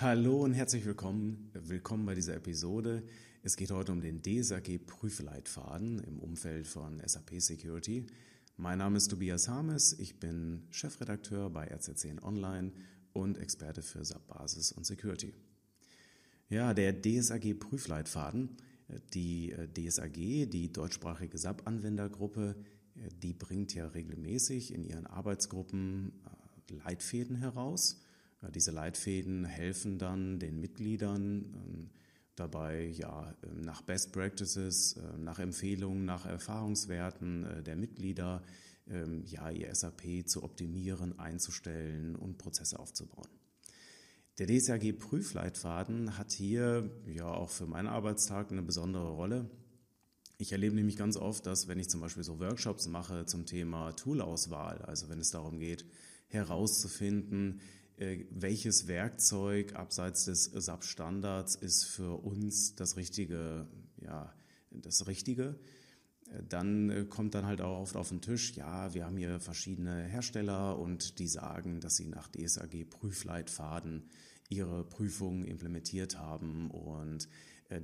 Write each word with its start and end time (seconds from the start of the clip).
Hallo 0.00 0.44
und 0.44 0.54
herzlich 0.54 0.86
willkommen. 0.86 1.50
Willkommen 1.52 2.06
bei 2.06 2.14
dieser 2.14 2.34
Episode. 2.34 3.02
Es 3.42 3.58
geht 3.58 3.70
heute 3.70 3.92
um 3.92 4.00
den 4.00 4.22
DSAG 4.22 4.78
Prüfleitfaden 4.86 5.98
im 6.04 6.18
Umfeld 6.20 6.66
von 6.66 7.02
SAP 7.06 7.38
Security. 7.38 8.06
Mein 8.56 8.78
Name 8.78 8.96
ist 8.96 9.08
Tobias 9.08 9.46
Harmes. 9.46 9.92
Ich 9.98 10.18
bin 10.18 10.62
Chefredakteur 10.70 11.50
bei 11.50 11.70
RZ10 11.70 12.22
Online 12.22 12.72
und 13.12 13.36
Experte 13.36 13.82
für 13.82 14.02
SAP 14.02 14.26
Basis 14.26 14.72
und 14.72 14.86
Security. 14.86 15.34
Ja, 16.48 16.72
der 16.72 16.94
DSAG 17.02 17.52
Prüfleitfaden, 17.60 18.56
die 19.12 19.52
äh, 19.52 19.68
DSAG, 19.68 20.14
die 20.14 20.72
deutschsprachige 20.72 21.36
SAP-Anwendergruppe, 21.36 22.56
äh, 22.94 23.08
die 23.22 23.34
bringt 23.34 23.74
ja 23.74 23.86
regelmäßig 23.86 24.72
in 24.72 24.82
ihren 24.82 25.06
Arbeitsgruppen 25.06 26.12
äh, 26.70 26.72
Leitfäden 26.86 27.36
heraus 27.36 28.00
diese 28.48 28.70
Leitfäden 28.70 29.44
helfen 29.44 29.98
dann 29.98 30.38
den 30.38 30.60
Mitgliedern 30.60 31.54
ähm, 31.54 31.90
dabei, 32.36 32.86
ja, 32.86 33.34
ähm, 33.42 33.60
nach 33.60 33.82
Best 33.82 34.12
Practices, 34.12 34.96
äh, 34.96 35.18
nach 35.18 35.38
Empfehlungen, 35.38 36.04
nach 36.04 36.26
Erfahrungswerten 36.26 37.44
äh, 37.44 37.62
der 37.62 37.76
Mitglieder, 37.76 38.42
ähm, 38.88 39.22
ja, 39.26 39.50
ihr 39.50 39.72
SAP 39.74 40.26
zu 40.26 40.42
optimieren, 40.42 41.18
einzustellen 41.18 42.16
und 42.16 42.38
Prozesse 42.38 42.78
aufzubauen. 42.78 43.28
Der 44.38 44.46
DSAG 44.46 44.98
Prüfleitfaden 44.98 46.16
hat 46.16 46.32
hier 46.32 46.90
ja 47.06 47.26
auch 47.26 47.50
für 47.50 47.66
meinen 47.66 47.88
Arbeitstag 47.88 48.50
eine 48.50 48.62
besondere 48.62 49.10
Rolle. 49.10 49.50
Ich 50.38 50.52
erlebe 50.52 50.74
nämlich 50.74 50.96
ganz 50.96 51.18
oft, 51.18 51.44
dass 51.44 51.68
wenn 51.68 51.78
ich 51.78 51.90
zum 51.90 52.00
Beispiel 52.00 52.24
so 52.24 52.40
Workshops 52.40 52.88
mache 52.88 53.26
zum 53.26 53.44
Thema 53.44 53.92
Toolauswahl, 53.92 54.80
also 54.80 55.10
wenn 55.10 55.20
es 55.20 55.30
darum 55.30 55.58
geht, 55.58 55.84
herauszufinden, 56.28 57.60
welches 58.30 58.88
Werkzeug 58.88 59.74
abseits 59.74 60.24
des 60.24 60.44
SAP-Standards 60.44 61.54
ist 61.56 61.84
für 61.84 62.22
uns 62.24 62.74
das 62.74 62.96
richtige, 62.96 63.66
ja, 64.00 64.32
das 64.70 65.06
Richtige. 65.06 65.58
Äh, 66.30 66.42
dann 66.48 66.90
äh, 66.90 67.04
kommt 67.04 67.34
dann 67.34 67.46
halt 67.46 67.60
auch 67.60 67.80
oft 67.80 67.96
auf 67.96 68.08
den 68.08 68.22
Tisch, 68.22 68.54
ja, 68.54 68.94
wir 68.94 69.04
haben 69.04 69.16
hier 69.16 69.38
verschiedene 69.40 70.04
Hersteller 70.04 70.78
und 70.78 71.18
die 71.18 71.28
sagen, 71.28 71.80
dass 71.80 71.96
sie 71.96 72.06
nach 72.06 72.28
DSAG 72.28 72.88
Prüfleitfaden 72.88 74.08
ihre 74.48 74.84
Prüfungen 74.84 75.44
implementiert 75.44 76.18
haben 76.18 76.70
und 76.70 77.28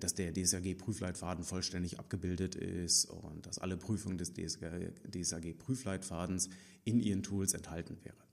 dass 0.01 0.15
der 0.15 0.35
DSAG 0.35 0.77
Prüfleitfaden 0.77 1.45
vollständig 1.45 2.01
abgebildet 2.01 2.57
ist 2.57 3.05
und 3.05 3.47
dass 3.47 3.61
alle 3.61 3.77
Prüfungen 3.77 4.19
des 4.19 4.33
DSAG 4.35 5.57
Prüfleitfadens 5.57 6.49
in 6.83 6.99
ihren 6.99 7.23
Tools 7.23 7.55
enthalten 7.55 7.97
wäre. 8.03 8.26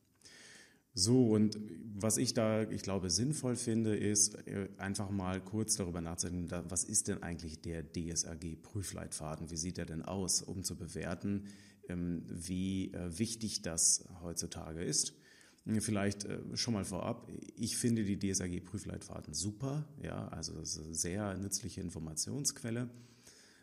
So, 0.96 1.32
und 1.32 1.58
was 1.96 2.18
ich 2.18 2.36
da, 2.36 2.70
ich 2.70 2.84
glaube, 2.84 3.10
sinnvoll 3.10 3.56
finde, 3.56 3.96
ist 3.96 4.36
äh, 4.48 4.70
einfach 4.78 5.10
mal 5.10 5.42
kurz 5.42 5.76
darüber 5.76 6.02
nachzudenken, 6.02 6.64
was 6.70 6.84
ist 6.84 7.08
denn 7.08 7.24
eigentlich 7.24 7.62
der 7.62 7.84
DSAG-Prüfleitfaden? 7.84 9.50
Wie 9.50 9.58
sieht 9.58 9.80
er 9.80 9.86
denn 9.86 10.04
aus, 10.04 10.44
um 10.44 10.64
zu 10.64 10.76
bewerten, 10.76 11.46
ähm, 11.90 12.24
wie 12.28 12.94
äh, 12.94 13.18
wichtig 13.18 13.64
das 13.64 14.08
heutzutage 14.22 14.84
ist? 14.84 15.14
Vielleicht 15.80 16.26
äh, 16.26 16.40
schon 16.56 16.76
mal 16.76 16.86
vorab, 16.86 17.28
ich 17.56 17.78
finde 17.78 18.04
die 18.04 18.20
DSAG-Prüfleitfaden 18.20 19.34
super, 19.34 19.88
ja, 20.00 20.28
also 20.28 20.54
sehr 20.64 21.38
nützliche 21.38 21.82
Informationsquelle. 21.82 22.90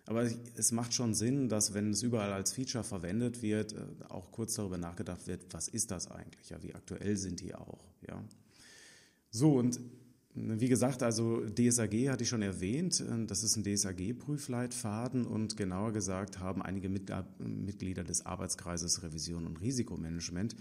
Aber 0.07 0.29
es 0.57 0.73
macht 0.73 0.95
schon 0.95 1.15
Sinn, 1.15 1.49
dass 1.49 1.75
wenn 1.75 1.91
es 1.91 2.03
überall 2.03 2.33
als 2.33 2.53
Feature 2.53 2.85
verwendet 2.85 3.43
wird, 3.43 3.75
äh, 3.75 3.77
auch 4.09 4.33
kurz 4.33 4.55
darüber 4.55 4.79
nachgedacht 4.79 5.27
wird, 5.27 5.53
was 5.53 5.69
ist 5.69 5.91
das 5.91 6.11
eigentlich? 6.11 6.51
Ja, 6.51 6.63
wie 6.63 6.75
aktuell 6.75 7.17
sind 7.17 7.41
die 7.41 7.55
auch? 7.55 7.85
Ja. 8.09 8.23
So, 9.31 9.59
und 9.59 9.81
wie 10.35 10.69
gesagt, 10.69 11.03
also 11.03 11.45
DSAG 11.49 12.09
hatte 12.09 12.23
ich 12.23 12.29
schon 12.29 12.43
erwähnt. 12.43 13.01
Äh, 13.01 13.27
das 13.27 13.43
ist 13.43 13.57
ein 13.57 13.65
DSAG-Prüfleitfaden 13.65 15.27
und 15.27 15.57
genauer 15.57 15.93
gesagt 15.93 16.39
haben 16.39 16.63
einige 16.63 16.89
Mitglieder 16.89 18.05
des 18.05 18.27
Arbeitskreises 18.27 19.03
Revision 19.03 19.47
und 19.47 19.61
Risikomanagement 19.61 20.57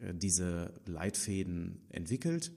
äh, 0.00 0.14
diese 0.14 0.72
Leitfäden 0.86 1.82
entwickelt 1.90 2.52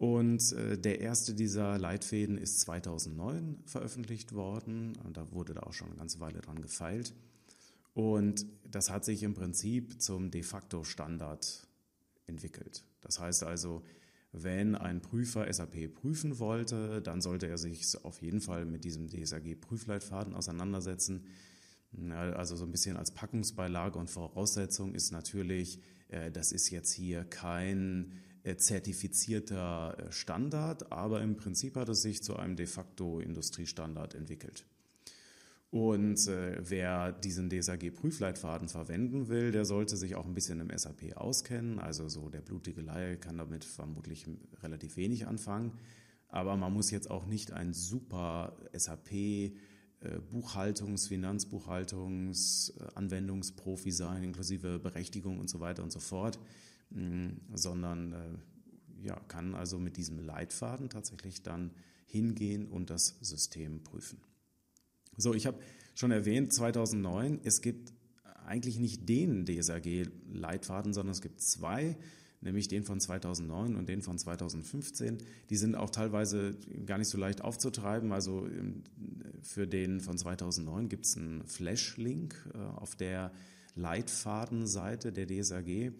und 0.00 0.52
äh, 0.52 0.78
der 0.78 1.02
erste 1.02 1.34
dieser 1.34 1.76
Leitfäden 1.78 2.38
ist 2.38 2.60
2009 2.60 3.58
veröffentlicht 3.66 4.32
worden. 4.32 4.94
Da 5.12 5.30
wurde 5.30 5.52
da 5.52 5.64
auch 5.64 5.74
schon 5.74 5.88
eine 5.88 5.98
ganze 5.98 6.20
Weile 6.20 6.40
dran 6.40 6.62
gefeilt. 6.62 7.14
Und 7.92 8.46
das 8.64 8.88
hat 8.88 9.04
sich 9.04 9.22
im 9.24 9.34
Prinzip 9.34 10.00
zum 10.00 10.30
de 10.30 10.42
facto 10.42 10.84
Standard 10.84 11.68
entwickelt. 12.26 12.82
Das 13.02 13.20
heißt 13.20 13.42
also, 13.42 13.82
wenn 14.32 14.74
ein 14.74 15.02
Prüfer 15.02 15.52
SAP 15.52 15.92
prüfen 15.92 16.38
wollte, 16.38 17.02
dann 17.02 17.20
sollte 17.20 17.48
er 17.48 17.58
sich 17.58 18.02
auf 18.02 18.22
jeden 18.22 18.40
Fall 18.40 18.64
mit 18.64 18.84
diesem 18.84 19.06
DSAG-Prüfleitfaden 19.06 20.32
auseinandersetzen. 20.32 21.26
Also 22.10 22.56
so 22.56 22.64
ein 22.64 22.72
bisschen 22.72 22.96
als 22.96 23.10
Packungsbeilage 23.10 23.98
und 23.98 24.08
Voraussetzung 24.08 24.94
ist 24.94 25.10
natürlich, 25.10 25.78
äh, 26.08 26.30
das 26.30 26.52
ist 26.52 26.70
jetzt 26.70 26.90
hier 26.90 27.24
kein 27.24 28.14
zertifizierter 28.56 29.96
äh, 29.98 30.12
Standard, 30.12 30.92
aber 30.92 31.20
im 31.22 31.36
Prinzip 31.36 31.76
hat 31.76 31.88
es 31.88 32.02
sich 32.02 32.22
zu 32.22 32.36
einem 32.36 32.56
de 32.56 32.66
facto 32.66 33.20
Industriestandard 33.20 34.14
entwickelt. 34.14 34.64
Und 35.70 36.26
äh, 36.26 36.56
wer 36.68 37.12
diesen 37.12 37.48
DSAG-Prüfleitfaden 37.48 38.68
verwenden 38.68 39.28
will, 39.28 39.52
der 39.52 39.64
sollte 39.64 39.96
sich 39.96 40.16
auch 40.16 40.26
ein 40.26 40.34
bisschen 40.34 40.58
im 40.58 40.76
SAP 40.76 41.16
auskennen. 41.16 41.78
Also 41.78 42.08
so 42.08 42.28
der 42.28 42.40
blutige 42.40 42.80
Laie 42.80 43.16
kann 43.16 43.38
damit 43.38 43.64
vermutlich 43.64 44.26
relativ 44.62 44.96
wenig 44.96 45.28
anfangen. 45.28 45.72
Aber 46.26 46.56
man 46.56 46.72
muss 46.72 46.90
jetzt 46.90 47.08
auch 47.08 47.26
nicht 47.26 47.52
ein 47.52 47.72
super 47.72 48.56
SAP 48.72 49.12
äh, 49.12 49.50
Buchhaltungs-, 50.32 51.08
Finanzbuchhaltungs-, 51.08 52.72
Anwendungsprofi 52.94 53.92
sein, 53.92 54.24
inklusive 54.24 54.80
Berechtigung 54.80 55.38
und 55.38 55.48
so 55.48 55.60
weiter 55.60 55.84
und 55.84 55.92
so 55.92 56.00
fort. 56.00 56.40
Mm, 56.90 57.30
sondern 57.54 58.12
äh, 58.12 59.06
ja, 59.06 59.18
kann 59.28 59.54
also 59.54 59.78
mit 59.78 59.96
diesem 59.96 60.18
Leitfaden 60.18 60.90
tatsächlich 60.90 61.42
dann 61.42 61.70
hingehen 62.06 62.66
und 62.66 62.90
das 62.90 63.16
System 63.20 63.82
prüfen. 63.82 64.20
So, 65.16 65.34
ich 65.34 65.46
habe 65.46 65.58
schon 65.94 66.10
erwähnt, 66.10 66.52
2009, 66.52 67.40
es 67.44 67.60
gibt 67.60 67.92
eigentlich 68.46 68.78
nicht 68.78 69.08
den 69.08 69.46
DSAG-Leitfaden, 69.46 70.92
sondern 70.92 71.12
es 71.12 71.22
gibt 71.22 71.40
zwei, 71.40 71.96
nämlich 72.40 72.68
den 72.68 72.82
von 72.82 73.00
2009 73.00 73.76
und 73.76 73.88
den 73.88 74.02
von 74.02 74.18
2015. 74.18 75.18
Die 75.50 75.56
sind 75.56 75.76
auch 75.76 75.90
teilweise 75.90 76.56
gar 76.86 76.98
nicht 76.98 77.08
so 77.08 77.18
leicht 77.18 77.42
aufzutreiben. 77.42 78.12
Also 78.12 78.46
ähm, 78.46 78.82
für 79.42 79.66
den 79.66 80.00
von 80.00 80.18
2009 80.18 80.88
gibt 80.88 81.06
es 81.06 81.16
einen 81.16 81.46
Flash-Link 81.46 82.34
äh, 82.54 82.58
auf 82.58 82.96
der 82.96 83.32
Leitfadenseite 83.76 85.12
der 85.12 85.26
DSAG. 85.26 85.92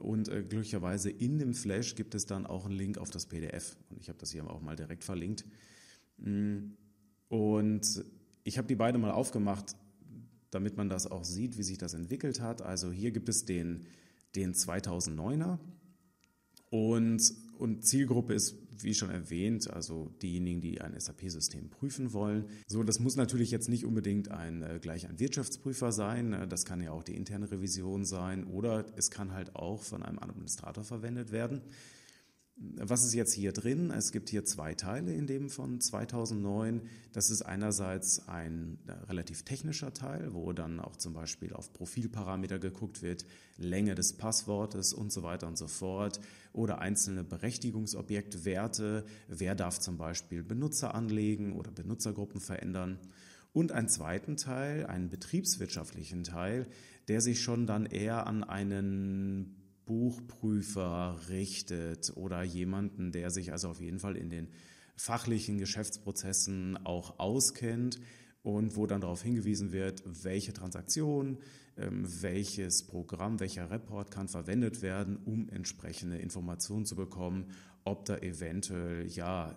Und 0.00 0.28
äh, 0.28 0.42
glücklicherweise 0.42 1.10
in 1.10 1.38
dem 1.38 1.54
Flash 1.54 1.94
gibt 1.94 2.14
es 2.14 2.26
dann 2.26 2.46
auch 2.46 2.64
einen 2.64 2.74
Link 2.74 2.98
auf 2.98 3.10
das 3.10 3.26
PDF. 3.26 3.76
Und 3.90 4.00
ich 4.00 4.08
habe 4.08 4.18
das 4.18 4.32
hier 4.32 4.48
auch 4.48 4.62
mal 4.62 4.76
direkt 4.76 5.04
verlinkt. 5.04 5.44
Mm. 6.16 6.72
Und 7.28 8.04
ich 8.42 8.58
habe 8.58 8.66
die 8.66 8.74
beide 8.74 8.98
mal 8.98 9.12
aufgemacht, 9.12 9.76
damit 10.50 10.76
man 10.76 10.88
das 10.88 11.06
auch 11.06 11.24
sieht, 11.24 11.58
wie 11.58 11.62
sich 11.62 11.78
das 11.78 11.94
entwickelt 11.94 12.40
hat. 12.40 12.62
Also 12.62 12.90
hier 12.90 13.12
gibt 13.12 13.28
es 13.28 13.44
den, 13.44 13.86
den 14.34 14.54
2009er 14.54 15.58
und, 16.70 17.34
und 17.58 17.84
Zielgruppe 17.84 18.34
ist 18.34 18.56
wie 18.82 18.94
schon 18.94 19.10
erwähnt, 19.10 19.70
also 19.70 20.10
diejenigen, 20.22 20.60
die 20.60 20.80
ein 20.80 20.98
SAP-System 20.98 21.68
prüfen 21.68 22.12
wollen. 22.12 22.46
So, 22.66 22.82
das 22.82 22.98
muss 22.98 23.16
natürlich 23.16 23.50
jetzt 23.50 23.68
nicht 23.68 23.84
unbedingt 23.84 24.30
ein, 24.30 24.62
äh, 24.62 24.78
gleich 24.80 25.06
ein 25.08 25.18
Wirtschaftsprüfer 25.18 25.92
sein. 25.92 26.32
Äh, 26.32 26.48
das 26.48 26.64
kann 26.64 26.80
ja 26.80 26.92
auch 26.92 27.02
die 27.02 27.14
interne 27.14 27.50
Revision 27.50 28.04
sein 28.04 28.44
oder 28.44 28.86
es 28.96 29.10
kann 29.10 29.32
halt 29.32 29.56
auch 29.56 29.82
von 29.82 30.02
einem 30.02 30.18
Administrator 30.18 30.84
verwendet 30.84 31.32
werden. 31.32 31.60
Was 32.62 33.06
ist 33.06 33.14
jetzt 33.14 33.32
hier 33.32 33.52
drin? 33.52 33.90
Es 33.90 34.12
gibt 34.12 34.28
hier 34.28 34.44
zwei 34.44 34.74
Teile 34.74 35.14
in 35.14 35.26
dem 35.26 35.48
von 35.48 35.80
2009. 35.80 36.82
Das 37.10 37.30
ist 37.30 37.40
einerseits 37.40 38.28
ein 38.28 38.78
äh, 38.86 38.92
relativ 39.08 39.44
technischer 39.44 39.94
Teil, 39.94 40.34
wo 40.34 40.52
dann 40.52 40.78
auch 40.78 40.96
zum 40.96 41.14
Beispiel 41.14 41.54
auf 41.54 41.72
Profilparameter 41.72 42.58
geguckt 42.58 43.00
wird, 43.00 43.24
Länge 43.56 43.94
des 43.94 44.12
Passwortes 44.12 44.92
und 44.92 45.10
so 45.10 45.22
weiter 45.22 45.46
und 45.46 45.56
so 45.56 45.68
fort 45.68 46.20
oder 46.52 46.80
einzelne 46.80 47.24
Berechtigungsobjektwerte. 47.24 49.06
Wer 49.26 49.54
darf 49.54 49.78
zum 49.80 49.96
Beispiel 49.96 50.42
Benutzer 50.42 50.94
anlegen 50.94 51.54
oder 51.54 51.70
Benutzergruppen 51.70 52.42
verändern? 52.42 52.98
Und 53.54 53.72
einen 53.72 53.88
zweiten 53.88 54.36
Teil, 54.36 54.84
einen 54.84 55.08
betriebswirtschaftlichen 55.08 56.24
Teil, 56.24 56.66
der 57.08 57.22
sich 57.22 57.40
schon 57.40 57.66
dann 57.66 57.86
eher 57.86 58.26
an 58.26 58.44
einen 58.44 59.59
Buchprüfer 59.90 61.18
richtet 61.30 62.12
oder 62.16 62.44
jemanden, 62.44 63.10
der 63.10 63.30
sich 63.30 63.50
also 63.50 63.70
auf 63.70 63.80
jeden 63.80 63.98
Fall 63.98 64.16
in 64.16 64.30
den 64.30 64.46
fachlichen 64.94 65.58
Geschäftsprozessen 65.58 66.78
auch 66.86 67.18
auskennt 67.18 67.98
und 68.44 68.76
wo 68.76 68.86
dann 68.86 69.00
darauf 69.00 69.24
hingewiesen 69.24 69.72
wird, 69.72 70.04
welche 70.22 70.52
Transaktion, 70.52 71.38
ähm, 71.76 72.06
welches 72.22 72.86
Programm, 72.86 73.40
welcher 73.40 73.68
Report 73.68 74.12
kann 74.12 74.28
verwendet 74.28 74.80
werden, 74.80 75.16
um 75.24 75.48
entsprechende 75.48 76.18
Informationen 76.18 76.86
zu 76.86 76.94
bekommen, 76.94 77.50
ob 77.82 78.04
da 78.04 78.16
eventuell 78.18 79.08
ja 79.08 79.50
äh, 79.50 79.54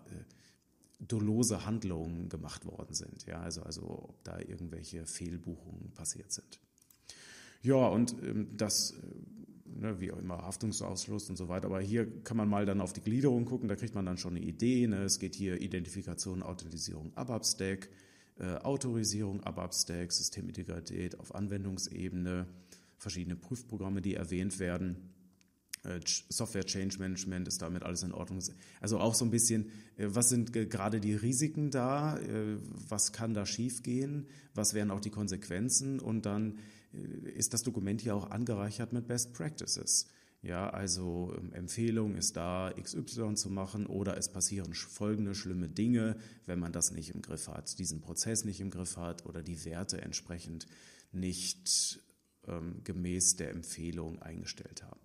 dolose 0.99 1.67
Handlungen 1.67 2.29
gemacht 2.29 2.65
worden 2.65 2.95
sind, 2.95 3.27
ja, 3.27 3.39
also, 3.39 3.61
also 3.61 3.83
ob 4.09 4.23
da 4.23 4.39
irgendwelche 4.39 5.05
Fehlbuchungen 5.05 5.91
passiert 5.93 6.31
sind. 6.31 6.59
Ja, 7.61 7.87
und 7.87 8.15
ähm, 8.23 8.47
das, 8.57 8.93
äh, 8.93 9.43
ne, 9.79 9.99
wie 9.99 10.11
auch 10.11 10.17
immer, 10.17 10.37
Haftungsausschluss 10.37 11.29
und 11.29 11.35
so 11.35 11.49
weiter. 11.49 11.67
Aber 11.67 11.81
hier 11.81 12.07
kann 12.23 12.37
man 12.37 12.49
mal 12.49 12.65
dann 12.65 12.81
auf 12.81 12.93
die 12.93 13.01
Gliederung 13.01 13.45
gucken, 13.45 13.67
da 13.67 13.75
kriegt 13.75 13.95
man 13.95 14.05
dann 14.05 14.17
schon 14.17 14.35
eine 14.35 14.45
Idee. 14.45 14.87
Ne? 14.87 15.03
Es 15.03 15.19
geht 15.19 15.35
hier 15.35 15.61
Identifikation, 15.61 16.43
Authentisierung, 16.43 17.11
ABAP-Stack, 17.15 17.89
äh, 18.39 18.55
Autorisierung, 18.57 19.43
ABAP-Stack, 19.43 20.11
Systemintegrität 20.11 21.19
auf 21.19 21.35
Anwendungsebene, 21.35 22.47
verschiedene 22.97 23.35
Prüfprogramme, 23.35 24.01
die 24.01 24.15
erwähnt 24.15 24.59
werden. 24.59 25.13
Äh, 25.83 25.99
Software 26.29 26.65
Change 26.65 26.97
Management 26.99 27.47
ist 27.47 27.61
damit 27.61 27.83
alles 27.83 28.03
in 28.03 28.11
Ordnung. 28.11 28.41
Also 28.81 28.99
auch 28.99 29.15
so 29.15 29.25
ein 29.25 29.31
bisschen, 29.31 29.65
äh, 29.97 30.07
was 30.07 30.29
sind 30.29 30.53
gerade 30.53 30.99
die 30.99 31.13
Risiken 31.15 31.71
da? 31.71 32.17
Äh, 32.17 32.57
was 32.87 33.11
kann 33.11 33.33
da 33.33 33.45
schiefgehen? 33.45 34.27
Was 34.53 34.73
wären 34.73 34.91
auch 34.91 35.01
die 35.01 35.09
Konsequenzen? 35.09 35.99
Und 35.99 36.25
dann 36.25 36.59
ist 37.35 37.55
das 37.55 37.63
Dokument 37.63 38.01
hier 38.01 38.15
auch 38.15 38.29
angereichert 38.29 38.93
mit 38.93 39.07
Best 39.07 39.33
Practices. 39.33 40.05
Ja, 40.43 40.69
also 40.69 41.33
ähm, 41.37 41.53
Empfehlung 41.53 42.15
ist 42.15 42.35
da, 42.35 42.73
XY 42.77 43.35
zu 43.35 43.49
machen 43.49 43.85
oder 43.87 44.17
es 44.17 44.29
passieren 44.29 44.73
folgende 44.73 45.35
schlimme 45.35 45.69
Dinge, 45.69 46.17
wenn 46.45 46.59
man 46.59 46.73
das 46.73 46.91
nicht 46.91 47.15
im 47.15 47.21
Griff 47.21 47.47
hat, 47.47 47.79
diesen 47.79 48.01
Prozess 48.01 48.43
nicht 48.43 48.59
im 48.59 48.69
Griff 48.69 48.97
hat 48.97 49.25
oder 49.25 49.41
die 49.41 49.63
Werte 49.63 50.01
entsprechend 50.01 50.67
nicht 51.13 52.01
ähm, 52.45 52.81
gemäß 52.83 53.37
der 53.37 53.51
Empfehlung 53.51 54.21
eingestellt 54.21 54.83
haben. 54.83 54.99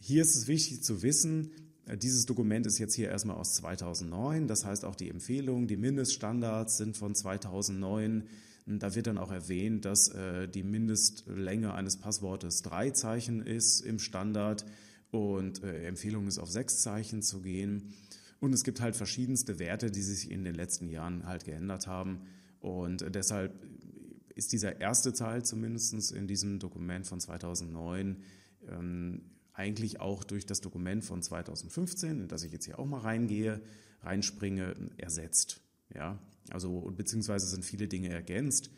Hier 0.00 0.22
ist 0.22 0.34
es 0.34 0.48
wichtig 0.48 0.82
zu 0.82 1.02
wissen, 1.02 1.50
äh, 1.86 1.96
dieses 1.96 2.26
Dokument 2.26 2.66
ist 2.66 2.78
jetzt 2.78 2.94
hier 2.94 3.08
erstmal 3.08 3.36
aus 3.36 3.54
2009, 3.54 4.46
das 4.46 4.64
heißt 4.64 4.84
auch 4.84 4.96
die 4.96 5.08
Empfehlungen, 5.08 5.66
die 5.66 5.76
Mindeststandards 5.76 6.76
sind 6.76 6.96
von 6.96 7.14
2009 7.14 8.24
da 8.66 8.94
wird 8.94 9.06
dann 9.06 9.18
auch 9.18 9.32
erwähnt, 9.32 9.84
dass 9.84 10.08
äh, 10.08 10.48
die 10.48 10.62
Mindestlänge 10.62 11.74
eines 11.74 11.96
Passwortes 11.96 12.62
drei 12.62 12.90
Zeichen 12.90 13.42
ist 13.42 13.80
im 13.80 13.98
Standard 13.98 14.64
und 15.10 15.62
äh, 15.62 15.86
Empfehlung 15.86 16.26
ist 16.28 16.38
auf 16.38 16.50
sechs 16.50 16.80
Zeichen 16.80 17.22
zu 17.22 17.42
gehen. 17.42 17.94
Und 18.40 18.52
es 18.52 18.64
gibt 18.64 18.80
halt 18.80 18.96
verschiedenste 18.96 19.58
Werte, 19.58 19.90
die 19.90 20.02
sich 20.02 20.30
in 20.30 20.44
den 20.44 20.54
letzten 20.54 20.88
Jahren 20.88 21.26
halt 21.26 21.44
geändert 21.44 21.86
haben. 21.86 22.22
Und 22.60 23.04
deshalb 23.14 23.52
ist 24.34 24.52
dieser 24.52 24.80
erste 24.80 25.12
Teil 25.12 25.44
zumindest 25.44 26.12
in 26.12 26.26
diesem 26.26 26.58
Dokument 26.58 27.06
von 27.06 27.20
2009 27.20 28.22
ähm, 28.68 29.22
eigentlich 29.62 30.00
auch 30.00 30.24
durch 30.24 30.44
das 30.44 30.60
Dokument 30.60 31.04
von 31.04 31.22
2015, 31.22 32.22
in 32.22 32.28
das 32.28 32.42
ich 32.42 32.52
jetzt 32.52 32.66
hier 32.66 32.78
auch 32.78 32.84
mal 32.84 33.00
reingehe, 33.00 33.60
reinspringe, 34.02 34.74
ersetzt. 34.98 35.60
Ja, 35.94 36.18
also 36.50 36.92
beziehungsweise 36.96 37.46
sind 37.46 37.64
viele 37.64 37.86
Dinge 37.86 38.08
ergänzt. 38.08 38.70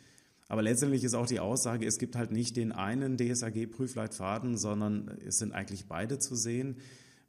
Aber 0.47 0.61
letztendlich 0.61 1.03
ist 1.03 1.15
auch 1.15 1.25
die 1.25 1.39
Aussage, 1.39 1.87
es 1.87 1.97
gibt 1.97 2.15
halt 2.15 2.31
nicht 2.31 2.55
den 2.55 2.71
einen 2.71 3.17
DSAG-Prüfleitfaden, 3.17 4.57
sondern 4.57 5.07
es 5.25 5.39
sind 5.39 5.53
eigentlich 5.53 5.87
beide 5.87 6.19
zu 6.19 6.35
sehen, 6.35 6.75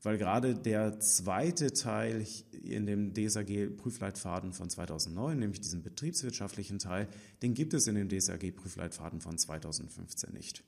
weil 0.03 0.19
gerade 0.19 0.55
der 0.55 1.01
zweite 1.01 1.73
Teil 1.73 2.27
in 2.63 2.85
dem 2.85 3.15
DSAG-Prüfleitfaden 3.15 4.53
von 4.53 4.69
2009, 4.69 5.39
nämlich 5.39 5.63
diesen 5.63 5.83
betriebswirtschaftlichen 5.83 6.79
Teil, 6.79 7.09
den 7.43 7.55
gibt 7.55 7.73
es 7.73 7.87
in 7.87 7.95
dem 7.95 8.11
DSAG-Prüfleitfaden 8.11 9.23
von 9.23 9.39
2015 9.39 10.35
nicht. 10.35 10.63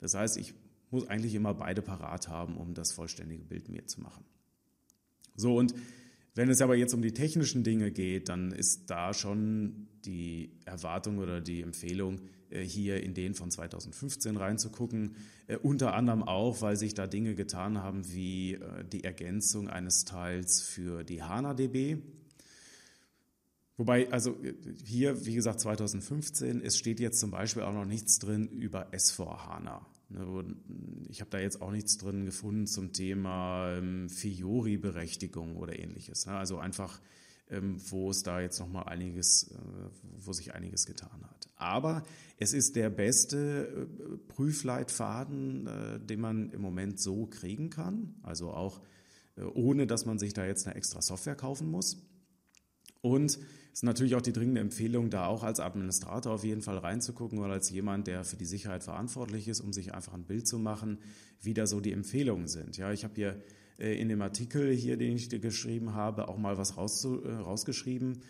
Das 0.00 0.14
heißt, 0.14 0.36
ich 0.38 0.54
muss 0.92 1.08
eigentlich 1.08 1.34
immer 1.34 1.54
beide 1.54 1.82
parat 1.82 2.28
haben, 2.28 2.56
um 2.56 2.74
das 2.74 2.92
vollständige 2.92 3.44
Bild 3.44 3.68
mir 3.68 3.86
zu 3.86 4.00
machen. 4.00 4.24
So, 5.34 5.56
und 5.56 5.74
wenn 6.34 6.48
es 6.48 6.62
aber 6.62 6.76
jetzt 6.76 6.94
um 6.94 7.02
die 7.02 7.12
technischen 7.12 7.62
Dinge 7.62 7.90
geht, 7.90 8.28
dann 8.28 8.52
ist 8.52 8.88
da 8.88 9.12
schon 9.12 9.88
die 10.04 10.52
Erwartung 10.64 11.18
oder 11.18 11.40
die 11.40 11.62
Empfehlung, 11.62 12.20
äh, 12.50 12.62
hier 12.62 13.02
in 13.02 13.14
den 13.14 13.34
von 13.34 13.50
2015 13.50 14.36
reinzugucken. 14.36 15.16
Äh, 15.46 15.56
unter 15.56 15.94
anderem 15.94 16.22
auch, 16.22 16.62
weil 16.62 16.76
sich 16.76 16.94
da 16.94 17.06
Dinge 17.06 17.34
getan 17.34 17.78
haben 17.78 18.10
wie 18.12 18.54
äh, 18.54 18.84
die 18.84 19.04
Ergänzung 19.04 19.68
eines 19.68 20.04
Teils 20.04 20.62
für 20.62 21.04
die 21.04 21.22
HANA-DB. 21.22 21.98
Wobei, 23.76 24.10
also 24.12 24.36
hier, 24.84 25.24
wie 25.24 25.34
gesagt, 25.34 25.60
2015, 25.60 26.60
es 26.60 26.76
steht 26.76 27.00
jetzt 27.00 27.18
zum 27.18 27.30
Beispiel 27.30 27.62
auch 27.62 27.72
noch 27.72 27.86
nichts 27.86 28.18
drin 28.18 28.46
über 28.48 28.92
S4HANA. 28.92 29.80
Ne, 30.10 30.56
ich 31.08 31.20
habe 31.20 31.30
da 31.30 31.38
jetzt 31.38 31.62
auch 31.62 31.70
nichts 31.70 31.96
drin 31.96 32.26
gefunden 32.26 32.66
zum 32.66 32.92
Thema 32.92 33.76
ähm, 33.76 34.10
Fiori-Berechtigung 34.10 35.56
oder 35.56 35.78
ähnliches. 35.78 36.26
Ne? 36.26 36.34
Also 36.34 36.58
einfach, 36.58 37.00
ähm, 37.48 37.76
wo 37.88 38.10
es 38.10 38.22
da 38.22 38.40
jetzt 38.40 38.58
nochmal 38.60 38.84
einiges, 38.84 39.50
äh, 39.50 39.56
wo 40.18 40.32
sich 40.32 40.54
einiges 40.54 40.84
getan 40.84 41.22
hat. 41.22 41.48
Aber 41.56 42.02
es 42.38 42.52
ist 42.52 42.76
der 42.76 42.90
beste 42.90 43.88
äh, 43.88 44.16
Prüfleitfaden, 44.28 45.66
äh, 45.66 46.00
den 46.00 46.20
man 46.20 46.50
im 46.50 46.60
Moment 46.60 47.00
so 47.00 47.26
kriegen 47.26 47.70
kann. 47.70 48.14
Also 48.22 48.50
auch 48.50 48.80
ohne, 49.54 49.86
dass 49.86 50.04
man 50.04 50.18
sich 50.18 50.34
da 50.34 50.44
jetzt 50.44 50.66
eine 50.66 50.76
extra 50.76 51.00
Software 51.00 51.34
kaufen 51.34 51.70
muss. 51.70 51.96
Und 53.02 53.32
es 53.72 53.78
ist 53.78 53.82
natürlich 53.82 54.14
auch 54.14 54.22
die 54.22 54.32
dringende 54.32 54.60
Empfehlung, 54.60 55.10
da 55.10 55.26
auch 55.26 55.42
als 55.42 55.60
Administrator 55.60 56.32
auf 56.32 56.44
jeden 56.44 56.62
Fall 56.62 56.78
reinzugucken 56.78 57.38
oder 57.40 57.52
als 57.52 57.68
jemand, 57.70 58.06
der 58.06 58.24
für 58.24 58.36
die 58.36 58.44
Sicherheit 58.44 58.84
verantwortlich 58.84 59.48
ist, 59.48 59.60
um 59.60 59.72
sich 59.72 59.92
einfach 59.92 60.14
ein 60.14 60.24
Bild 60.24 60.46
zu 60.46 60.58
machen, 60.58 60.98
wie 61.40 61.52
da 61.52 61.66
so 61.66 61.80
die 61.80 61.92
Empfehlungen 61.92 62.48
sind. 62.48 62.76
Ja, 62.76 62.92
ich 62.92 63.02
habe 63.02 63.14
hier 63.16 63.42
äh, 63.78 64.00
in 64.00 64.08
dem 64.08 64.22
Artikel 64.22 64.72
hier, 64.72 64.96
den 64.96 65.16
ich 65.16 65.28
geschrieben 65.28 65.94
habe, 65.94 66.28
auch 66.28 66.38
mal 66.38 66.58
was 66.58 66.76
raus, 66.76 67.04
äh, 67.04 67.32
rausgeschrieben. 67.32 68.22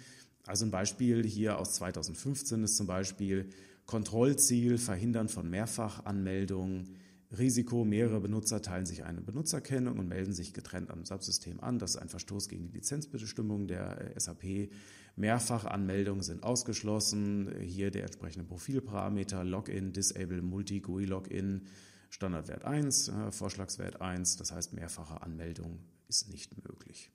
Also 0.46 0.64
ein 0.64 0.70
Beispiel 0.70 1.24
hier 1.24 1.58
aus 1.58 1.74
2015 1.74 2.64
ist 2.64 2.76
zum 2.76 2.86
Beispiel 2.86 3.50
Kontrollziel, 3.84 4.78
Verhindern 4.78 5.28
von 5.28 5.50
Mehrfachanmeldungen, 5.50 6.96
Risiko, 7.38 7.84
mehrere 7.84 8.20
Benutzer 8.20 8.60
teilen 8.60 8.84
sich 8.84 9.04
eine 9.04 9.22
Benutzerkennung 9.22 9.98
und 9.98 10.08
melden 10.08 10.32
sich 10.32 10.52
getrennt 10.52 10.90
am 10.90 11.04
Subsystem 11.04 11.60
an. 11.60 11.78
Das 11.78 11.92
ist 11.92 11.96
ein 11.96 12.08
Verstoß 12.08 12.48
gegen 12.48 12.66
die 12.66 12.74
Lizenzbestimmung 12.74 13.66
der 13.66 14.14
äh, 14.14 14.20
SAP. 14.20 14.70
Mehrfachanmeldungen 15.16 16.22
sind 16.22 16.42
ausgeschlossen. 16.42 17.50
Hier 17.60 17.90
der 17.90 18.04
entsprechende 18.04 18.46
Profilparameter, 18.46 19.44
Login, 19.44 19.92
Disable, 19.92 20.42
Multi-GUI 20.42 21.06
Login, 21.06 21.62
Standardwert 22.10 22.64
1, 22.64 23.08
äh, 23.08 23.32
Vorschlagswert 23.32 24.02
1. 24.02 24.36
Das 24.36 24.52
heißt, 24.52 24.74
mehrfache 24.74 25.22
Anmeldung 25.22 25.78
ist 26.08 26.30
nicht 26.30 26.62
möglich. 26.68 27.10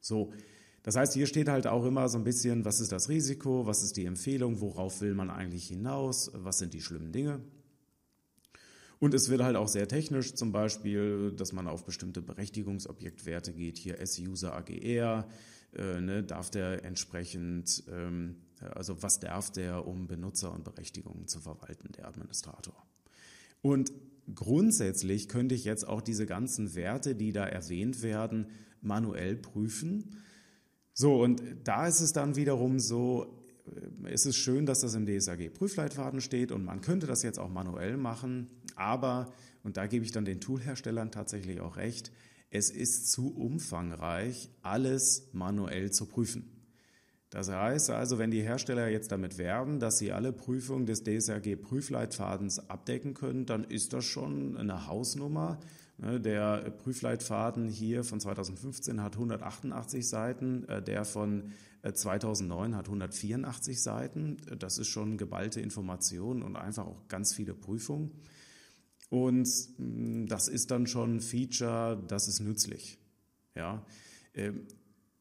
So. 0.00 0.32
Das 0.82 0.96
heißt, 0.96 1.12
hier 1.12 1.26
steht 1.26 1.48
halt 1.48 1.66
auch 1.66 1.84
immer 1.84 2.08
so 2.08 2.16
ein 2.16 2.24
bisschen, 2.24 2.64
was 2.64 2.80
ist 2.80 2.90
das 2.90 3.10
Risiko, 3.10 3.66
was 3.66 3.82
ist 3.82 3.98
die 3.98 4.06
Empfehlung, 4.06 4.62
worauf 4.62 5.02
will 5.02 5.14
man 5.14 5.28
eigentlich 5.28 5.68
hinaus, 5.68 6.30
was 6.34 6.58
sind 6.58 6.72
die 6.72 6.80
schlimmen 6.80 7.12
Dinge. 7.12 7.40
Und 9.00 9.14
es 9.14 9.30
wird 9.30 9.42
halt 9.42 9.56
auch 9.56 9.68
sehr 9.68 9.88
technisch, 9.88 10.34
zum 10.34 10.52
Beispiel, 10.52 11.32
dass 11.32 11.52
man 11.52 11.66
auf 11.66 11.84
bestimmte 11.84 12.20
Berechtigungsobjektwerte 12.20 13.52
geht, 13.52 13.78
hier 13.78 13.98
S-User 13.98 14.54
AGR, 14.54 15.26
äh, 15.74 16.00
ne, 16.00 16.22
darf 16.22 16.50
der 16.50 16.84
entsprechend, 16.84 17.82
ähm, 17.90 18.36
also 18.60 19.02
was 19.02 19.18
darf 19.18 19.50
der, 19.50 19.86
um 19.86 20.06
Benutzer 20.06 20.52
und 20.52 20.64
Berechtigungen 20.64 21.28
zu 21.28 21.40
verwalten, 21.40 21.92
der 21.92 22.08
Administrator. 22.08 22.74
Und 23.62 23.90
grundsätzlich 24.34 25.28
könnte 25.28 25.54
ich 25.54 25.64
jetzt 25.64 25.88
auch 25.88 26.02
diese 26.02 26.26
ganzen 26.26 26.74
Werte, 26.74 27.14
die 27.14 27.32
da 27.32 27.46
erwähnt 27.46 28.02
werden, 28.02 28.48
manuell 28.82 29.36
prüfen. 29.36 30.16
So, 30.92 31.22
und 31.22 31.42
da 31.64 31.86
ist 31.86 32.00
es 32.00 32.12
dann 32.12 32.36
wiederum 32.36 32.78
so, 32.78 33.40
äh, 33.66 34.10
es 34.12 34.26
ist 34.26 34.36
schön, 34.36 34.66
dass 34.66 34.80
das 34.80 34.94
im 34.94 35.06
DSAG-Prüfleitfaden 35.06 36.20
steht 36.20 36.52
und 36.52 36.64
man 36.64 36.80
könnte 36.80 37.06
das 37.06 37.22
jetzt 37.22 37.38
auch 37.38 37.48
manuell 37.48 37.96
machen, 37.96 38.48
aber, 38.80 39.32
und 39.62 39.76
da 39.76 39.86
gebe 39.86 40.04
ich 40.04 40.12
dann 40.12 40.24
den 40.24 40.40
Toolherstellern 40.40 41.10
tatsächlich 41.10 41.60
auch 41.60 41.76
recht, 41.76 42.10
es 42.50 42.70
ist 42.70 43.12
zu 43.12 43.32
umfangreich, 43.34 44.48
alles 44.62 45.28
manuell 45.32 45.92
zu 45.92 46.06
prüfen. 46.06 46.50
Das 47.30 47.48
heißt 47.48 47.90
also, 47.90 48.18
wenn 48.18 48.32
die 48.32 48.42
Hersteller 48.42 48.88
jetzt 48.88 49.12
damit 49.12 49.38
werben, 49.38 49.78
dass 49.78 49.98
sie 49.98 50.10
alle 50.10 50.32
Prüfungen 50.32 50.84
des 50.84 51.04
DSAG-Prüfleitfadens 51.04 52.68
abdecken 52.68 53.14
können, 53.14 53.46
dann 53.46 53.62
ist 53.62 53.92
das 53.92 54.04
schon 54.04 54.56
eine 54.56 54.88
Hausnummer. 54.88 55.60
Ne, 55.98 56.18
der 56.18 56.70
Prüfleitfaden 56.70 57.68
hier 57.68 58.02
von 58.02 58.18
2015 58.18 59.00
hat 59.00 59.14
188 59.14 60.08
Seiten, 60.08 60.66
äh, 60.66 60.82
der 60.82 61.04
von 61.04 61.52
2009 61.92 62.72
äh, 62.72 62.74
hat 62.74 62.86
184 62.86 63.80
Seiten. 63.80 64.38
Das 64.58 64.78
ist 64.78 64.88
schon 64.88 65.16
geballte 65.16 65.60
Information 65.60 66.42
und 66.42 66.56
einfach 66.56 66.86
auch 66.86 67.06
ganz 67.06 67.32
viele 67.32 67.54
Prüfungen. 67.54 68.10
Und 69.10 69.48
mm, 69.76 70.26
das 70.26 70.48
ist 70.48 70.70
dann 70.70 70.86
schon 70.86 71.16
ein 71.16 71.20
Feature, 71.20 72.02
das 72.08 72.26
ist 72.28 72.40
nützlich. 72.40 72.98
Ja. 73.54 73.84
Ähm, 74.34 74.66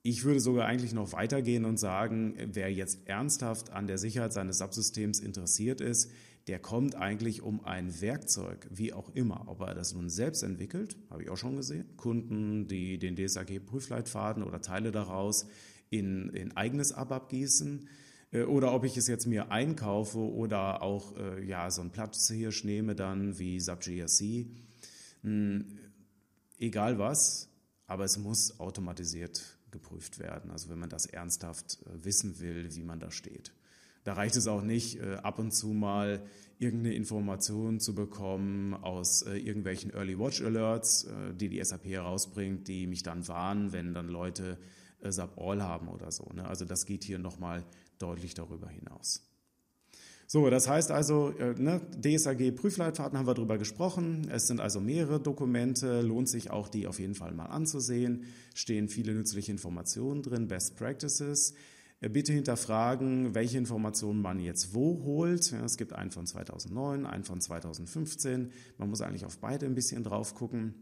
Ich 0.01 0.23
würde 0.23 0.39
sogar 0.39 0.65
eigentlich 0.65 0.93
noch 0.93 1.11
weitergehen 1.11 1.65
und 1.65 1.77
sagen, 1.77 2.35
wer 2.53 2.71
jetzt 2.71 3.05
ernsthaft 3.05 3.71
an 3.71 3.85
der 3.85 3.97
Sicherheit 3.97 4.31
seines 4.31 4.59
Subsystems 4.59 5.19
interessiert 5.19 5.81
ist, 5.81 6.09
der 6.47 6.57
kommt 6.57 6.95
eigentlich 6.95 7.41
um 7.41 7.65
ein 7.65 7.99
Werkzeug, 7.99 8.65
wie 8.71 8.93
auch 8.93 9.13
immer. 9.13 9.43
Ob 9.47 9.59
er 9.59 9.75
das 9.75 9.93
nun 9.93 10.09
selbst 10.09 10.41
entwickelt, 10.41 10.97
habe 11.09 11.23
ich 11.23 11.29
auch 11.29 11.37
schon 11.37 11.57
gesehen. 11.57 11.85
Kunden, 11.97 12.67
die 12.67 12.97
den 12.97 13.17
DSAG-Prüfleitfaden 13.17 14.41
oder 14.43 14.61
Teile 14.61 14.91
daraus 14.91 15.47
in, 15.89 16.29
in 16.29 16.55
eigenes 16.55 16.93
ABAP 16.93 17.29
gießen. 17.29 17.89
Äh, 18.31 18.43
oder 18.43 18.73
ob 18.73 18.83
ich 18.83 18.97
es 18.97 19.07
jetzt 19.07 19.27
mir 19.27 19.51
einkaufe 19.51 20.19
oder 20.19 20.81
auch 20.81 21.15
äh, 21.17 21.43
ja, 21.43 21.69
so 21.71 21.81
ein 21.81 21.91
Platzhirsch 21.91 22.63
nehme 22.63 22.95
dann 22.95 23.39
wie 23.39 23.59
SAP 23.59 23.81
GRC. 23.81 24.47
Hm, 25.23 25.65
egal 26.57 26.99
was, 26.99 27.49
aber 27.87 28.05
es 28.05 28.17
muss 28.17 28.59
automatisiert 28.59 29.57
geprüft 29.71 30.19
werden. 30.19 30.51
Also 30.51 30.69
wenn 30.69 30.79
man 30.79 30.89
das 30.89 31.05
ernsthaft 31.05 31.79
äh, 31.85 32.03
wissen 32.03 32.39
will, 32.39 32.75
wie 32.75 32.83
man 32.83 32.99
da 32.99 33.11
steht. 33.11 33.53
Da 34.05 34.13
reicht 34.13 34.37
es 34.37 34.47
auch 34.47 34.63
nicht, 34.63 35.01
ab 35.01 35.39
und 35.39 35.51
zu 35.51 35.67
mal 35.67 36.23
irgendeine 36.57 36.95
Information 36.95 37.81
zu 37.81 37.93
bekommen 37.93 38.73
aus 38.73 39.23
irgendwelchen 39.23 39.91
Early 39.91 40.17
Watch 40.17 40.41
Alerts, 40.41 41.05
die 41.35 41.49
die 41.49 41.61
SAP 41.63 41.83
herausbringt, 41.85 42.69
die 42.69 42.87
mich 42.87 43.03
dann 43.03 43.27
warnen, 43.27 43.73
wenn 43.73 43.93
dann 43.93 44.07
Leute 44.07 44.57
SAP 45.03 45.37
All 45.37 45.61
haben 45.61 45.89
oder 45.89 46.11
so. 46.13 46.23
Ne? 46.33 46.47
Also 46.47 46.63
das 46.63 46.85
geht 46.85 47.03
hier 47.03 47.19
nochmal 47.19 47.65
deutlich 47.99 48.33
darüber 48.33 48.69
hinaus. 48.69 49.23
So, 50.31 50.47
das 50.51 50.67
heißt 50.67 50.91
also, 50.91 51.33
ne, 51.57 51.81
DSAG 51.99 52.51
Prüfleitfaden 52.51 53.17
haben 53.17 53.25
wir 53.25 53.33
darüber 53.33 53.57
gesprochen. 53.57 54.29
Es 54.31 54.45
sind 54.45 54.61
also 54.61 54.79
mehrere 54.79 55.19
Dokumente, 55.19 56.01
lohnt 56.01 56.29
sich 56.29 56.51
auch 56.51 56.69
die 56.69 56.85
auf 56.85 56.99
jeden 56.99 57.15
Fall 57.15 57.33
mal 57.33 57.47
anzusehen. 57.47 58.25
Stehen 58.53 58.89
viele 58.89 59.13
nützliche 59.15 59.51
Informationen 59.51 60.21
drin, 60.21 60.47
Best 60.47 60.75
Practices. 60.75 61.55
Äh, 62.01 62.09
bitte 62.09 62.31
hinterfragen, 62.31 63.35
welche 63.35 63.57
Informationen 63.57 64.21
man 64.21 64.39
jetzt 64.39 64.73
wo 64.73 65.03
holt. 65.03 65.51
Ja, 65.51 65.65
es 65.65 65.77
gibt 65.77 65.93
einen 65.93 66.11
von 66.11 66.25
2009, 66.25 67.05
einen 67.05 67.23
von 67.23 67.41
2015. 67.41 68.51
Man 68.77 68.89
muss 68.89 69.01
eigentlich 69.01 69.25
auf 69.25 69.39
beide 69.39 69.65
ein 69.65 69.75
bisschen 69.75 70.03
drauf 70.03 70.35
gucken. 70.35 70.75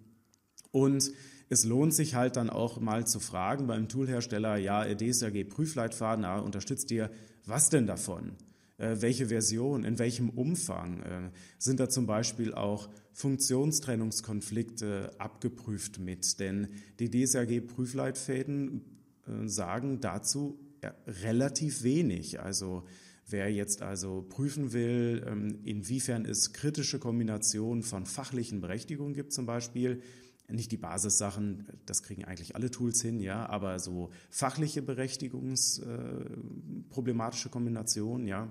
Und 0.78 1.12
es 1.50 1.64
lohnt 1.64 1.96
sich 1.96 2.14
halt 2.14 2.36
dann 2.36 2.52
auch 2.52 2.80
mal 2.80 3.08
zu 3.08 3.20
fragen 3.20 3.66
beim 3.66 3.90
Toolhersteller, 3.90 4.58
ja, 4.58 4.86
DSAG 4.94 5.46
Prüfleitfaden, 5.46 6.24
ja, 6.24 6.38
unterstützt 6.38 6.92
ihr 6.92 7.10
was 7.48 7.70
denn 7.70 7.88
davon? 7.88 8.34
Äh, 8.78 8.98
welche 9.00 9.28
Version, 9.28 9.86
in 9.86 9.98
welchem 9.98 10.30
Umfang. 10.30 11.02
Äh, 11.02 11.32
sind 11.58 11.80
da 11.80 11.90
zum 11.90 12.06
Beispiel 12.06 12.54
auch 12.54 12.90
Funktionstrennungskonflikte 13.14 15.14
abgeprüft 15.18 15.98
mit? 15.98 16.40
Denn 16.40 16.68
die 17.00 17.10
DSAG-Prüfleitfäden 17.10 18.82
äh, 19.26 19.48
sagen 19.48 20.00
dazu 20.00 20.60
relativ 21.08 21.82
wenig. 21.82 22.40
Also 22.40 22.84
Wer 23.30 23.52
jetzt 23.52 23.82
also 23.82 24.26
prüfen 24.30 24.72
will, 24.72 25.22
ähm, 25.28 25.60
inwiefern 25.66 26.24
es 26.24 26.54
kritische 26.54 26.98
Kombinationen 26.98 27.84
von 27.84 28.06
fachlichen 28.06 28.62
Berechtigungen 28.62 29.14
gibt 29.14 29.34
zum 29.34 29.46
Beispiel, 29.46 30.02
nicht 30.50 30.72
die 30.72 30.78
Basissachen, 30.78 31.68
das 31.86 32.04
kriegen 32.04 32.24
eigentlich 32.26 32.56
alle 32.56 32.72
Tools 32.72 33.02
hin, 33.02 33.20
ja, 33.20 33.50
aber 33.50 33.80
so 33.80 34.12
fachliche 34.30 34.82
Berechtigungsproblematische 34.82 37.50
Kombinationen, 37.50 38.28
ja, 38.28 38.50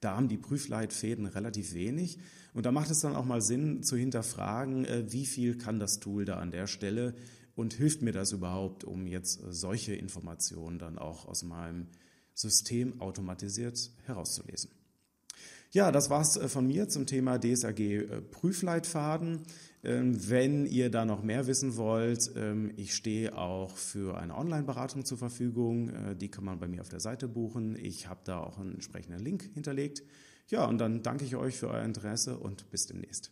da 0.00 0.16
haben 0.16 0.28
die 0.28 0.36
Prüfleitfäden 0.36 1.26
relativ 1.26 1.74
wenig. 1.74 2.18
Und 2.52 2.66
da 2.66 2.72
macht 2.72 2.90
es 2.90 3.00
dann 3.00 3.16
auch 3.16 3.24
mal 3.24 3.42
Sinn 3.42 3.82
zu 3.82 3.96
hinterfragen, 3.96 4.84
äh, 4.84 5.12
wie 5.12 5.26
viel 5.26 5.58
kann 5.58 5.78
das 5.78 6.00
Tool 6.00 6.24
da 6.24 6.38
an 6.38 6.50
der 6.50 6.66
Stelle 6.66 7.14
und 7.54 7.74
hilft 7.74 8.02
mir 8.02 8.12
das 8.12 8.32
überhaupt, 8.32 8.84
um 8.84 9.06
jetzt 9.06 9.42
äh, 9.42 9.52
solche 9.52 9.94
Informationen 9.94 10.78
dann 10.78 10.98
auch 10.98 11.26
aus 11.26 11.42
meinem 11.42 11.88
System 12.34 13.00
automatisiert 13.00 13.90
herauszulesen. 14.04 14.70
Ja, 15.72 15.92
das 15.92 16.10
war's 16.10 16.36
äh, 16.36 16.48
von 16.48 16.66
mir 16.66 16.88
zum 16.88 17.06
Thema 17.06 17.38
DSAG 17.38 18.30
Prüfleitfaden. 18.30 19.42
Ähm, 19.86 20.28
wenn 20.28 20.66
ihr 20.66 20.90
da 20.90 21.04
noch 21.04 21.22
mehr 21.22 21.46
wissen 21.46 21.76
wollt, 21.76 22.32
ähm, 22.34 22.72
ich 22.76 22.94
stehe 22.94 23.38
auch 23.38 23.76
für 23.76 24.18
eine 24.18 24.36
Online-Beratung 24.36 25.04
zur 25.04 25.16
Verfügung. 25.16 25.90
Äh, 25.90 26.16
die 26.16 26.28
kann 26.28 26.44
man 26.44 26.58
bei 26.58 26.66
mir 26.66 26.80
auf 26.80 26.88
der 26.88 26.98
Seite 26.98 27.28
buchen. 27.28 27.76
Ich 27.76 28.08
habe 28.08 28.20
da 28.24 28.40
auch 28.40 28.58
einen 28.58 28.74
entsprechenden 28.74 29.20
Link 29.20 29.48
hinterlegt. 29.54 30.02
Ja, 30.48 30.66
und 30.66 30.78
dann 30.78 31.02
danke 31.04 31.24
ich 31.24 31.36
euch 31.36 31.56
für 31.56 31.68
euer 31.68 31.84
Interesse 31.84 32.36
und 32.38 32.68
bis 32.70 32.86
demnächst. 32.86 33.30